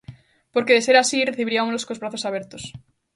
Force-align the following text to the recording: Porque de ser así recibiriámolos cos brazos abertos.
Porque 0.53 0.75
de 0.75 0.85
ser 0.87 0.97
así 0.97 1.19
recibiriámolos 1.29 1.85
cos 1.87 2.01
brazos 2.01 2.25
abertos. 2.29 2.63